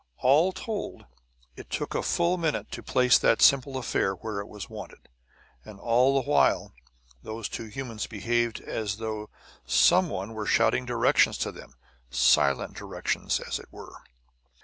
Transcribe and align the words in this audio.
All 0.23 0.51
told, 0.51 1.05
it 1.55 1.69
took 1.69 1.93
a 1.93 2.01
full 2.01 2.35
minute 2.35 2.71
to 2.71 2.81
place 2.81 3.19
that 3.19 3.39
simple 3.39 3.77
affair 3.77 4.15
where 4.15 4.39
it 4.39 4.47
was 4.47 4.67
wanted; 4.67 5.07
and 5.63 5.79
all 5.79 6.15
the 6.19 6.27
while 6.27 6.73
those 7.21 7.47
two 7.47 7.65
humans 7.65 8.07
behaved 8.07 8.59
as 8.61 8.97
though 8.97 9.29
some 9.63 10.09
one 10.09 10.33
were 10.33 10.47
shouting 10.47 10.87
directions 10.87 11.37
to 11.37 11.51
them 11.51 11.75
silent 12.09 12.75
directions, 12.75 13.39
as 13.41 13.59
it 13.59 13.67
were. 13.69 13.99